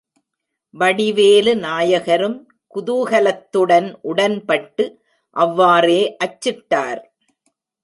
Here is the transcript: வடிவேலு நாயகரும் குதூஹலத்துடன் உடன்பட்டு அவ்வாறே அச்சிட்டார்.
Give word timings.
வடிவேலு 0.73 1.53
நாயகரும் 1.55 2.37
குதூஹலத்துடன் 2.75 3.89
உடன்பட்டு 4.01 4.85
அவ்வாறே 5.35 6.01
அச்சிட்டார். 6.23 7.01